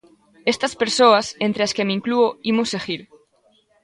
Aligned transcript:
Estas 0.51 0.73
persoas, 0.81 1.25
entre 1.47 1.61
as 1.63 1.73
que 1.75 1.85
me 1.87 1.95
inclúo, 1.97 2.27
imos 2.51 2.71
seguir. 2.73 3.01